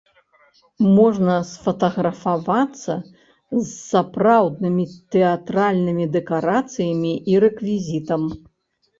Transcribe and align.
Можна 0.99 1.33
сфатаграфавацца 1.49 2.95
з 3.57 3.65
сапраўднымі 3.91 4.85
тэатральнымі 5.17 6.05
дэкарацыямі 6.15 7.13
і 7.35 7.37
рэквізітам. 7.45 8.23